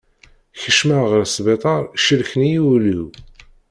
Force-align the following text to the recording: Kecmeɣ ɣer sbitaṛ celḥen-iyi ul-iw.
Kecmeɣ 0.61 1.03
ɣer 1.11 1.23
sbitaṛ 1.33 1.83
celḥen-iyi 2.03 2.59
ul-iw. 2.75 3.07